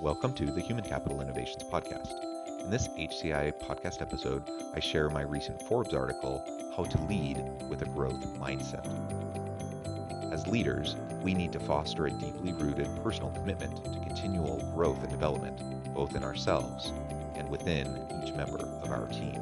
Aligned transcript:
Welcome 0.00 0.32
to 0.36 0.46
the 0.46 0.62
Human 0.62 0.82
Capital 0.82 1.20
Innovations 1.20 1.62
Podcast. 1.62 2.24
In 2.64 2.70
this 2.70 2.88
HCI 2.88 3.52
podcast 3.60 4.00
episode, 4.00 4.42
I 4.74 4.80
share 4.80 5.10
my 5.10 5.20
recent 5.20 5.60
Forbes 5.64 5.92
article, 5.92 6.42
How 6.74 6.84
to 6.84 7.02
Lead 7.02 7.36
with 7.68 7.82
a 7.82 7.84
Growth 7.84 8.24
Mindset. 8.38 8.86
As 10.32 10.46
leaders, 10.46 10.96
we 11.20 11.34
need 11.34 11.52
to 11.52 11.60
foster 11.60 12.06
a 12.06 12.10
deeply 12.10 12.54
rooted 12.54 12.88
personal 13.04 13.30
commitment 13.32 13.76
to 13.84 14.00
continual 14.00 14.72
growth 14.74 15.02
and 15.02 15.10
development, 15.10 15.60
both 15.94 16.16
in 16.16 16.24
ourselves 16.24 16.94
and 17.34 17.46
within 17.50 17.86
each 18.24 18.32
member 18.32 18.60
of 18.82 18.90
our 18.90 19.06
team. 19.08 19.38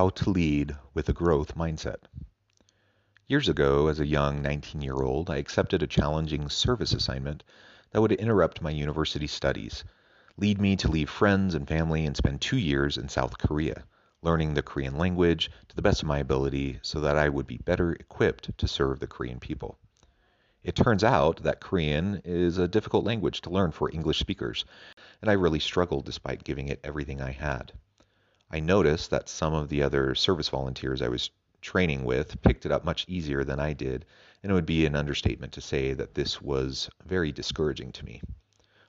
How 0.00 0.08
to 0.08 0.30
Lead 0.30 0.74
with 0.94 1.10
a 1.10 1.12
Growth 1.12 1.54
Mindset. 1.54 2.04
Years 3.26 3.50
ago, 3.50 3.88
as 3.88 4.00
a 4.00 4.06
young 4.06 4.40
19 4.40 4.80
year 4.80 4.94
old, 4.94 5.28
I 5.28 5.36
accepted 5.36 5.82
a 5.82 5.86
challenging 5.86 6.48
service 6.48 6.94
assignment 6.94 7.44
that 7.90 8.00
would 8.00 8.12
interrupt 8.12 8.62
my 8.62 8.70
university 8.70 9.26
studies, 9.26 9.84
lead 10.38 10.58
me 10.58 10.74
to 10.76 10.90
leave 10.90 11.10
friends 11.10 11.54
and 11.54 11.68
family 11.68 12.06
and 12.06 12.16
spend 12.16 12.40
two 12.40 12.56
years 12.56 12.96
in 12.96 13.10
South 13.10 13.36
Korea, 13.36 13.84
learning 14.22 14.54
the 14.54 14.62
Korean 14.62 14.96
language 14.96 15.50
to 15.68 15.76
the 15.76 15.82
best 15.82 16.00
of 16.00 16.08
my 16.08 16.18
ability 16.20 16.78
so 16.80 16.98
that 17.00 17.18
I 17.18 17.28
would 17.28 17.46
be 17.46 17.58
better 17.58 17.92
equipped 17.92 18.56
to 18.56 18.66
serve 18.66 19.00
the 19.00 19.06
Korean 19.06 19.38
people. 19.38 19.76
It 20.64 20.76
turns 20.76 21.04
out 21.04 21.42
that 21.42 21.60
Korean 21.60 22.22
is 22.24 22.56
a 22.56 22.66
difficult 22.66 23.04
language 23.04 23.42
to 23.42 23.50
learn 23.50 23.70
for 23.70 23.92
English 23.92 24.20
speakers, 24.20 24.64
and 25.20 25.30
I 25.30 25.34
really 25.34 25.60
struggled 25.60 26.06
despite 26.06 26.42
giving 26.42 26.68
it 26.68 26.80
everything 26.82 27.20
I 27.20 27.32
had. 27.32 27.74
I 28.52 28.58
noticed 28.58 29.10
that 29.10 29.28
some 29.28 29.54
of 29.54 29.68
the 29.68 29.80
other 29.80 30.14
service 30.16 30.48
volunteers 30.48 31.02
I 31.02 31.08
was 31.08 31.30
training 31.60 32.04
with 32.04 32.42
picked 32.42 32.66
it 32.66 32.72
up 32.72 32.84
much 32.84 33.04
easier 33.06 33.44
than 33.44 33.60
I 33.60 33.74
did, 33.74 34.04
and 34.42 34.50
it 34.50 34.54
would 34.56 34.66
be 34.66 34.86
an 34.86 34.96
understatement 34.96 35.52
to 35.52 35.60
say 35.60 35.92
that 35.94 36.14
this 36.14 36.42
was 36.42 36.90
very 37.06 37.30
discouraging 37.30 37.92
to 37.92 38.04
me. 38.04 38.20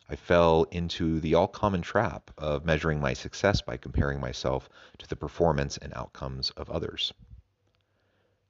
I 0.09 0.15
fell 0.15 0.63
into 0.71 1.19
the 1.19 1.35
all 1.35 1.47
common 1.47 1.83
trap 1.83 2.31
of 2.39 2.65
measuring 2.65 2.99
my 2.99 3.13
success 3.13 3.61
by 3.61 3.77
comparing 3.77 4.19
myself 4.19 4.67
to 4.97 5.07
the 5.07 5.15
performance 5.15 5.77
and 5.77 5.93
outcomes 5.93 6.49
of 6.51 6.71
others. 6.71 7.13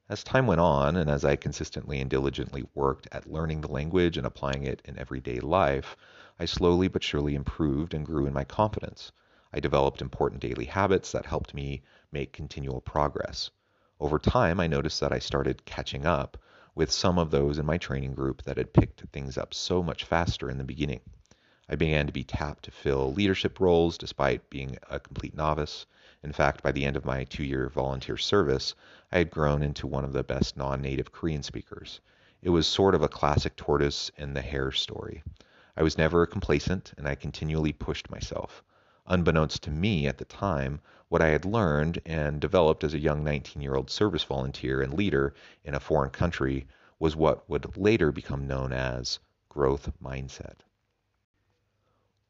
As 0.08 0.24
time 0.24 0.46
went 0.46 0.62
on, 0.62 0.96
and 0.96 1.10
as 1.10 1.26
I 1.26 1.36
consistently 1.36 2.00
and 2.00 2.08
diligently 2.08 2.64
worked 2.74 3.06
at 3.12 3.30
learning 3.30 3.60
the 3.60 3.70
language 3.70 4.16
and 4.16 4.26
applying 4.26 4.62
it 4.62 4.80
in 4.86 4.98
everyday 4.98 5.40
life, 5.40 5.94
I 6.40 6.46
slowly 6.46 6.88
but 6.88 7.02
surely 7.02 7.34
improved 7.34 7.92
and 7.92 8.06
grew 8.06 8.26
in 8.26 8.32
my 8.32 8.44
confidence. 8.44 9.12
I 9.54 9.60
developed 9.60 10.00
important 10.00 10.40
daily 10.40 10.64
habits 10.64 11.12
that 11.12 11.26
helped 11.26 11.52
me 11.52 11.82
make 12.10 12.32
continual 12.32 12.80
progress. 12.80 13.50
Over 14.00 14.18
time, 14.18 14.58
I 14.58 14.66
noticed 14.66 15.00
that 15.00 15.12
I 15.12 15.18
started 15.18 15.66
catching 15.66 16.06
up 16.06 16.38
with 16.74 16.90
some 16.90 17.18
of 17.18 17.30
those 17.30 17.58
in 17.58 17.66
my 17.66 17.76
training 17.76 18.14
group 18.14 18.42
that 18.44 18.56
had 18.56 18.72
picked 18.72 19.02
things 19.12 19.36
up 19.36 19.52
so 19.52 19.82
much 19.82 20.04
faster 20.04 20.48
in 20.48 20.56
the 20.56 20.64
beginning. 20.64 21.02
I 21.68 21.76
began 21.76 22.06
to 22.06 22.12
be 22.12 22.24
tapped 22.24 22.64
to 22.64 22.70
fill 22.70 23.12
leadership 23.12 23.60
roles 23.60 23.98
despite 23.98 24.48
being 24.48 24.78
a 24.88 24.98
complete 24.98 25.34
novice. 25.36 25.84
In 26.22 26.32
fact, 26.32 26.62
by 26.62 26.72
the 26.72 26.86
end 26.86 26.96
of 26.96 27.04
my 27.04 27.24
two 27.24 27.44
year 27.44 27.68
volunteer 27.68 28.16
service, 28.16 28.74
I 29.12 29.18
had 29.18 29.30
grown 29.30 29.62
into 29.62 29.86
one 29.86 30.04
of 30.06 30.14
the 30.14 30.24
best 30.24 30.56
non 30.56 30.80
native 30.80 31.12
Korean 31.12 31.42
speakers. 31.42 32.00
It 32.40 32.50
was 32.50 32.66
sort 32.66 32.94
of 32.94 33.02
a 33.02 33.08
classic 33.08 33.54
tortoise 33.56 34.10
and 34.16 34.34
the 34.34 34.40
hare 34.40 34.72
story. 34.72 35.22
I 35.76 35.82
was 35.82 35.98
never 35.98 36.24
complacent 36.26 36.94
and 36.96 37.06
I 37.06 37.14
continually 37.14 37.72
pushed 37.74 38.10
myself. 38.10 38.64
Unbeknownst 39.06 39.64
to 39.64 39.70
me 39.72 40.06
at 40.06 40.18
the 40.18 40.24
time, 40.24 40.80
what 41.08 41.20
I 41.20 41.26
had 41.30 41.44
learned 41.44 42.00
and 42.06 42.40
developed 42.40 42.84
as 42.84 42.94
a 42.94 43.00
young 43.00 43.24
19 43.24 43.60
year 43.60 43.74
old 43.74 43.90
service 43.90 44.22
volunteer 44.22 44.80
and 44.80 44.94
leader 44.94 45.34
in 45.64 45.74
a 45.74 45.80
foreign 45.80 46.10
country 46.10 46.68
was 47.00 47.16
what 47.16 47.50
would 47.50 47.76
later 47.76 48.12
become 48.12 48.46
known 48.46 48.72
as 48.72 49.18
growth 49.48 49.90
mindset. 50.00 50.60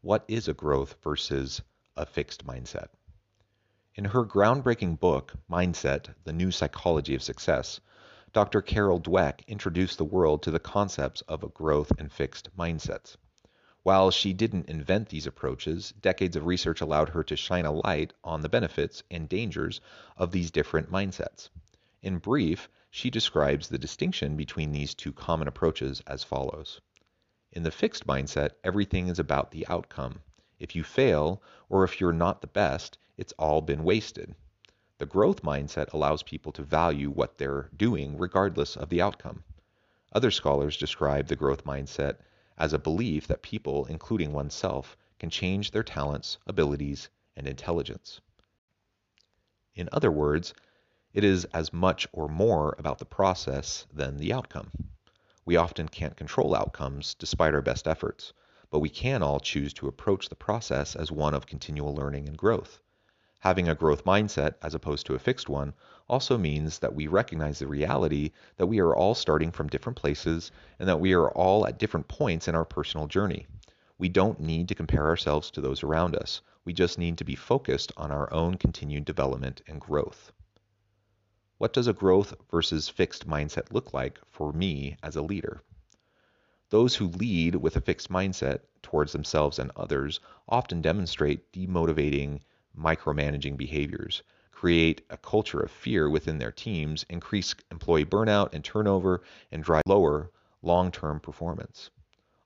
What 0.00 0.24
is 0.26 0.48
a 0.48 0.54
growth 0.54 0.96
versus 1.02 1.60
a 1.94 2.06
fixed 2.06 2.46
mindset? 2.46 2.88
In 3.94 4.06
her 4.06 4.24
groundbreaking 4.24 4.98
book, 4.98 5.34
Mindset 5.50 6.14
The 6.24 6.32
New 6.32 6.50
Psychology 6.50 7.14
of 7.14 7.22
Success, 7.22 7.80
Dr. 8.32 8.62
Carol 8.62 8.98
Dweck 8.98 9.46
introduced 9.46 9.98
the 9.98 10.06
world 10.06 10.42
to 10.44 10.50
the 10.50 10.58
concepts 10.58 11.20
of 11.28 11.42
a 11.42 11.48
growth 11.48 11.92
and 11.98 12.10
fixed 12.10 12.48
mindsets. 12.56 13.18
While 13.84 14.12
she 14.12 14.32
didn't 14.32 14.68
invent 14.68 15.08
these 15.08 15.26
approaches, 15.26 15.92
decades 16.00 16.36
of 16.36 16.46
research 16.46 16.80
allowed 16.80 17.08
her 17.08 17.24
to 17.24 17.34
shine 17.34 17.66
a 17.66 17.72
light 17.72 18.12
on 18.22 18.40
the 18.40 18.48
benefits 18.48 19.02
and 19.10 19.28
dangers 19.28 19.80
of 20.16 20.30
these 20.30 20.52
different 20.52 20.88
mindsets. 20.88 21.48
In 22.00 22.18
brief, 22.18 22.68
she 22.90 23.10
describes 23.10 23.68
the 23.68 23.78
distinction 23.78 24.36
between 24.36 24.70
these 24.70 24.94
two 24.94 25.12
common 25.12 25.48
approaches 25.48 26.00
as 26.06 26.22
follows. 26.22 26.80
In 27.50 27.64
the 27.64 27.72
fixed 27.72 28.06
mindset, 28.06 28.50
everything 28.62 29.08
is 29.08 29.18
about 29.18 29.50
the 29.50 29.66
outcome. 29.66 30.20
If 30.60 30.76
you 30.76 30.84
fail, 30.84 31.42
or 31.68 31.82
if 31.82 32.00
you're 32.00 32.12
not 32.12 32.40
the 32.40 32.46
best, 32.46 32.98
it's 33.16 33.34
all 33.38 33.62
been 33.62 33.82
wasted. 33.82 34.36
The 34.98 35.06
growth 35.06 35.42
mindset 35.42 35.92
allows 35.92 36.22
people 36.22 36.52
to 36.52 36.62
value 36.62 37.10
what 37.10 37.38
they're 37.38 37.68
doing 37.76 38.16
regardless 38.16 38.76
of 38.76 38.90
the 38.90 39.02
outcome. 39.02 39.42
Other 40.12 40.30
scholars 40.30 40.76
describe 40.76 41.26
the 41.26 41.34
growth 41.34 41.64
mindset 41.64 42.18
as 42.62 42.72
a 42.72 42.78
belief 42.78 43.26
that 43.26 43.42
people, 43.42 43.86
including 43.86 44.32
oneself, 44.32 44.96
can 45.18 45.28
change 45.28 45.72
their 45.72 45.82
talents, 45.82 46.38
abilities, 46.46 47.08
and 47.36 47.48
intelligence. 47.48 48.20
In 49.74 49.88
other 49.90 50.12
words, 50.12 50.54
it 51.12 51.24
is 51.24 51.44
as 51.46 51.72
much 51.72 52.06
or 52.12 52.28
more 52.28 52.76
about 52.78 53.00
the 53.00 53.04
process 53.04 53.84
than 53.92 54.16
the 54.16 54.32
outcome. 54.32 54.70
We 55.44 55.56
often 55.56 55.88
can't 55.88 56.16
control 56.16 56.54
outcomes 56.54 57.14
despite 57.14 57.52
our 57.52 57.62
best 57.62 57.88
efforts, 57.88 58.32
but 58.70 58.78
we 58.78 58.88
can 58.88 59.24
all 59.24 59.40
choose 59.40 59.72
to 59.74 59.88
approach 59.88 60.28
the 60.28 60.36
process 60.36 60.94
as 60.94 61.10
one 61.10 61.34
of 61.34 61.46
continual 61.46 61.96
learning 61.96 62.28
and 62.28 62.38
growth. 62.38 62.80
Having 63.42 63.68
a 63.68 63.74
growth 63.74 64.04
mindset 64.04 64.54
as 64.62 64.72
opposed 64.72 65.04
to 65.06 65.16
a 65.16 65.18
fixed 65.18 65.48
one 65.48 65.74
also 66.08 66.38
means 66.38 66.78
that 66.78 66.94
we 66.94 67.08
recognize 67.08 67.58
the 67.58 67.66
reality 67.66 68.30
that 68.56 68.68
we 68.68 68.78
are 68.78 68.94
all 68.94 69.16
starting 69.16 69.50
from 69.50 69.66
different 69.66 69.98
places 69.98 70.52
and 70.78 70.88
that 70.88 71.00
we 71.00 71.12
are 71.12 71.28
all 71.32 71.66
at 71.66 71.76
different 71.76 72.06
points 72.06 72.46
in 72.46 72.54
our 72.54 72.64
personal 72.64 73.08
journey. 73.08 73.48
We 73.98 74.08
don't 74.08 74.38
need 74.38 74.68
to 74.68 74.76
compare 74.76 75.08
ourselves 75.08 75.50
to 75.50 75.60
those 75.60 75.82
around 75.82 76.14
us. 76.14 76.40
We 76.64 76.72
just 76.72 77.00
need 77.00 77.18
to 77.18 77.24
be 77.24 77.34
focused 77.34 77.90
on 77.96 78.12
our 78.12 78.32
own 78.32 78.58
continued 78.58 79.06
development 79.06 79.60
and 79.66 79.80
growth. 79.80 80.30
What 81.58 81.72
does 81.72 81.88
a 81.88 81.92
growth 81.92 82.34
versus 82.48 82.88
fixed 82.88 83.26
mindset 83.26 83.72
look 83.72 83.92
like 83.92 84.20
for 84.30 84.52
me 84.52 84.96
as 85.02 85.16
a 85.16 85.22
leader? 85.22 85.62
Those 86.70 86.94
who 86.94 87.08
lead 87.08 87.56
with 87.56 87.74
a 87.74 87.80
fixed 87.80 88.08
mindset 88.08 88.60
towards 88.82 89.10
themselves 89.10 89.58
and 89.58 89.72
others 89.74 90.20
often 90.48 90.80
demonstrate 90.80 91.52
demotivating 91.52 92.40
micromanaging 92.78 93.56
behaviors, 93.56 94.22
create 94.50 95.04
a 95.10 95.16
culture 95.16 95.60
of 95.60 95.70
fear 95.70 96.08
within 96.08 96.38
their 96.38 96.52
teams, 96.52 97.04
increase 97.08 97.54
employee 97.70 98.04
burnout 98.04 98.54
and 98.54 98.64
turnover, 98.64 99.22
and 99.50 99.62
drive 99.62 99.82
lower 99.86 100.30
long 100.62 100.90
term 100.90 101.18
performance. 101.20 101.90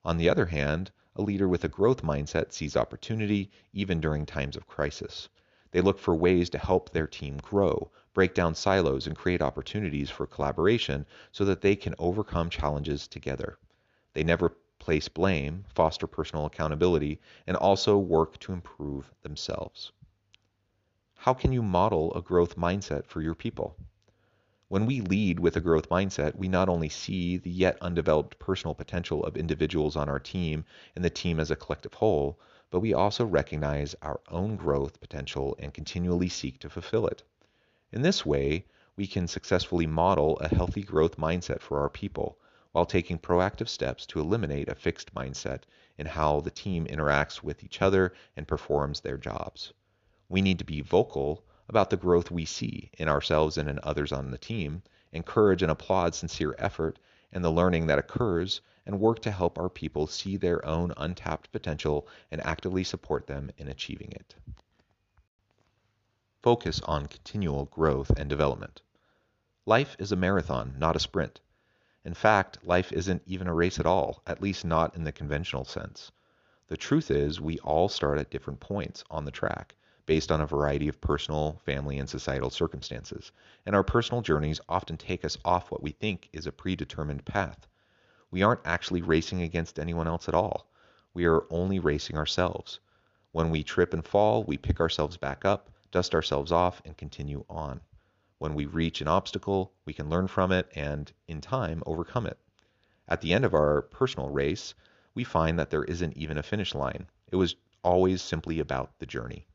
On 0.04 0.16
the 0.16 0.28
other 0.28 0.46
hand, 0.46 0.90
a 1.14 1.22
leader 1.22 1.48
with 1.48 1.64
a 1.64 1.68
growth 1.68 2.02
mindset 2.02 2.52
sees 2.52 2.76
opportunity 2.76 3.50
even 3.72 4.00
during 4.00 4.26
times 4.26 4.56
of 4.56 4.66
crisis. 4.66 5.28
They 5.72 5.80
look 5.80 5.98
for 5.98 6.14
ways 6.14 6.48
to 6.50 6.58
help 6.58 6.90
their 6.90 7.06
team 7.06 7.38
grow, 7.38 7.90
break 8.14 8.34
down 8.34 8.54
silos, 8.54 9.06
and 9.06 9.16
create 9.16 9.42
opportunities 9.42 10.08
for 10.08 10.26
collaboration 10.26 11.04
so 11.32 11.44
that 11.44 11.60
they 11.60 11.76
can 11.76 11.94
overcome 11.98 12.48
challenges 12.48 13.06
together. 13.06 13.58
They 14.14 14.24
never 14.24 14.56
place 14.78 15.08
blame, 15.08 15.64
foster 15.74 16.06
personal 16.06 16.46
accountability, 16.46 17.20
and 17.46 17.56
also 17.56 17.98
work 17.98 18.38
to 18.38 18.52
improve 18.52 19.12
themselves. 19.22 19.92
How 21.18 21.34
can 21.34 21.50
you 21.52 21.62
model 21.62 22.14
a 22.14 22.22
growth 22.22 22.56
mindset 22.56 23.06
for 23.06 23.20
your 23.20 23.34
people? 23.34 23.76
When 24.68 24.86
we 24.86 25.00
lead 25.00 25.40
with 25.40 25.56
a 25.56 25.60
growth 25.60 25.88
mindset, 25.88 26.36
we 26.36 26.46
not 26.46 26.68
only 26.68 26.88
see 26.88 27.36
the 27.36 27.50
yet 27.50 27.78
undeveloped 27.80 28.38
personal 28.38 28.74
potential 28.74 29.24
of 29.24 29.36
individuals 29.36 29.96
on 29.96 30.08
our 30.08 30.20
team 30.20 30.64
and 30.94 31.04
the 31.04 31.10
team 31.10 31.40
as 31.40 31.50
a 31.50 31.56
collective 31.56 31.94
whole, 31.94 32.38
but 32.70 32.80
we 32.80 32.92
also 32.94 33.24
recognize 33.24 33.94
our 34.02 34.20
own 34.28 34.56
growth 34.56 35.00
potential 35.00 35.56
and 35.58 35.72
continually 35.74 36.28
seek 36.28 36.58
to 36.60 36.68
fulfill 36.68 37.06
it. 37.06 37.22
In 37.90 38.02
this 38.02 38.26
way, 38.26 38.66
we 38.96 39.06
can 39.06 39.26
successfully 39.26 39.86
model 39.86 40.38
a 40.38 40.48
healthy 40.54 40.82
growth 40.82 41.16
mindset 41.16 41.60
for 41.60 41.80
our 41.80 41.90
people 41.90 42.38
while 42.72 42.86
taking 42.86 43.18
proactive 43.18 43.68
steps 43.68 44.04
to 44.06 44.20
eliminate 44.20 44.68
a 44.68 44.74
fixed 44.74 45.14
mindset 45.14 45.62
in 45.96 46.06
how 46.06 46.40
the 46.40 46.50
team 46.50 46.86
interacts 46.86 47.42
with 47.42 47.64
each 47.64 47.82
other 47.82 48.12
and 48.36 48.46
performs 48.46 49.00
their 49.00 49.16
jobs. 49.16 49.72
We 50.28 50.42
need 50.42 50.58
to 50.58 50.64
be 50.64 50.80
vocal 50.80 51.44
about 51.68 51.90
the 51.90 51.96
growth 51.96 52.30
we 52.30 52.44
see 52.44 52.90
in 52.98 53.08
ourselves 53.08 53.56
and 53.56 53.68
in 53.68 53.78
others 53.82 54.12
on 54.12 54.30
the 54.30 54.38
team, 54.38 54.82
encourage 55.12 55.62
and 55.62 55.70
applaud 55.70 56.14
sincere 56.14 56.54
effort 56.58 56.98
and 57.32 57.44
the 57.44 57.50
learning 57.50 57.86
that 57.86 57.98
occurs, 57.98 58.60
and 58.84 59.00
work 59.00 59.20
to 59.20 59.30
help 59.30 59.58
our 59.58 59.68
people 59.68 60.06
see 60.06 60.36
their 60.36 60.64
own 60.64 60.92
untapped 60.96 61.52
potential 61.52 62.08
and 62.30 62.44
actively 62.44 62.82
support 62.82 63.26
them 63.26 63.50
in 63.56 63.68
achieving 63.68 64.12
it. 64.12 64.34
Focus 66.42 66.80
on 66.82 67.06
continual 67.06 67.66
growth 67.66 68.10
and 68.16 68.28
development. 68.28 68.82
Life 69.64 69.96
is 69.98 70.12
a 70.12 70.16
marathon, 70.16 70.74
not 70.78 70.96
a 70.96 71.00
sprint. 71.00 71.40
In 72.04 72.14
fact, 72.14 72.64
life 72.64 72.92
isn't 72.92 73.22
even 73.26 73.48
a 73.48 73.54
race 73.54 73.80
at 73.80 73.86
all, 73.86 74.22
at 74.26 74.40
least 74.40 74.64
not 74.64 74.94
in 74.94 75.02
the 75.02 75.10
conventional 75.10 75.64
sense. 75.64 76.12
The 76.68 76.76
truth 76.76 77.10
is, 77.10 77.40
we 77.40 77.58
all 77.60 77.88
start 77.88 78.18
at 78.18 78.30
different 78.30 78.60
points 78.60 79.02
on 79.10 79.24
the 79.24 79.32
track, 79.32 79.74
based 80.06 80.32
on 80.32 80.40
a 80.40 80.46
variety 80.46 80.88
of 80.88 81.00
personal, 81.00 81.60
family, 81.64 81.98
and 81.98 82.08
societal 82.08 82.50
circumstances, 82.50 83.32
and 83.66 83.76
our 83.76 83.82
personal 83.82 84.22
journeys 84.22 84.60
often 84.68 84.96
take 84.96 85.24
us 85.24 85.36
off 85.44 85.70
what 85.70 85.82
we 85.82 85.90
think 85.90 86.28
is 86.32 86.46
a 86.46 86.52
predetermined 86.52 87.24
path. 87.24 87.66
We 88.30 88.42
aren't 88.42 88.60
actually 88.64 89.02
racing 89.02 89.42
against 89.42 89.78
anyone 89.78 90.06
else 90.06 90.28
at 90.28 90.34
all. 90.34 90.70
We 91.12 91.26
are 91.26 91.44
only 91.50 91.78
racing 91.78 92.16
ourselves. 92.16 92.80
When 93.32 93.50
we 93.50 93.62
trip 93.62 93.92
and 93.92 94.06
fall, 94.06 94.44
we 94.44 94.56
pick 94.56 94.80
ourselves 94.80 95.16
back 95.16 95.44
up, 95.44 95.70
dust 95.90 96.14
ourselves 96.14 96.52
off, 96.52 96.80
and 96.84 96.96
continue 96.96 97.44
on. 97.48 97.80
When 98.38 98.54
we 98.54 98.66
reach 98.66 99.00
an 99.00 99.08
obstacle, 99.08 99.72
we 99.84 99.92
can 99.92 100.08
learn 100.10 100.28
from 100.28 100.52
it 100.52 100.70
and, 100.74 101.10
in 101.26 101.40
time, 101.40 101.82
overcome 101.86 102.26
it. 102.26 102.38
At 103.08 103.20
the 103.20 103.32
end 103.32 103.44
of 103.44 103.54
our 103.54 103.82
personal 103.82 104.28
race, 104.28 104.74
we 105.14 105.24
find 105.24 105.58
that 105.58 105.70
there 105.70 105.84
isn't 105.84 106.16
even 106.16 106.38
a 106.38 106.42
finish 106.42 106.74
line. 106.74 107.06
It 107.32 107.36
was 107.36 107.56
always 107.82 108.20
simply 108.20 108.60
about 108.60 108.98
the 108.98 109.06
journey. 109.06 109.46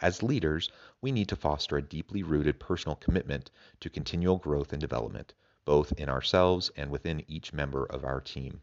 As 0.00 0.22
leaders, 0.22 0.70
we 1.00 1.10
need 1.10 1.28
to 1.28 1.34
foster 1.34 1.76
a 1.76 1.82
deeply 1.82 2.22
rooted 2.22 2.60
personal 2.60 2.94
commitment 2.94 3.50
to 3.80 3.90
continual 3.90 4.36
growth 4.36 4.72
and 4.72 4.80
development, 4.80 5.34
both 5.64 5.92
in 5.92 6.08
ourselves 6.08 6.70
and 6.76 6.90
within 6.90 7.24
each 7.26 7.52
member 7.52 7.84
of 7.84 8.04
our 8.04 8.20
team. 8.20 8.62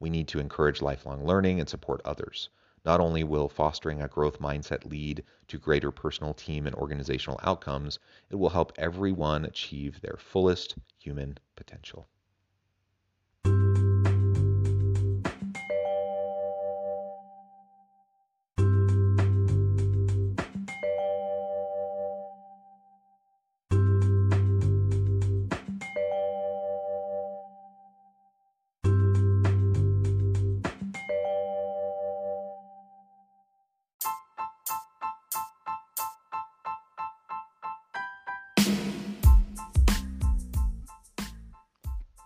We 0.00 0.10
need 0.10 0.26
to 0.28 0.40
encourage 0.40 0.82
lifelong 0.82 1.24
learning 1.24 1.60
and 1.60 1.68
support 1.68 2.00
others. 2.04 2.48
Not 2.84 3.00
only 3.00 3.22
will 3.22 3.48
fostering 3.48 4.02
a 4.02 4.08
growth 4.08 4.40
mindset 4.40 4.84
lead 4.84 5.24
to 5.46 5.58
greater 5.58 5.92
personal 5.92 6.34
team 6.34 6.66
and 6.66 6.74
organizational 6.74 7.38
outcomes, 7.44 8.00
it 8.28 8.34
will 8.34 8.50
help 8.50 8.72
everyone 8.76 9.44
achieve 9.44 10.00
their 10.00 10.16
fullest 10.18 10.74
human 10.98 11.38
potential. 11.54 12.08